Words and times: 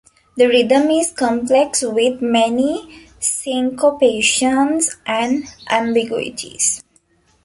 The 0.35 0.47
rhythm 0.47 0.89
is 0.89 1.11
complex 1.11 1.83
with 1.83 2.23
many 2.23 3.05
syncopations 3.21 4.95
and 5.05 5.43
ambiguities. 5.69 6.81